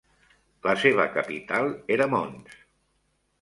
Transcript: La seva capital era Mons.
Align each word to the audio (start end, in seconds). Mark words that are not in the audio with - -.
La 0.67 0.73
seva 0.83 1.05
capital 1.17 1.69
era 1.97 2.09
Mons. 2.15 2.57